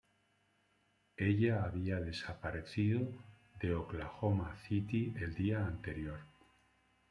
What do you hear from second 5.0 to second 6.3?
el día anterior.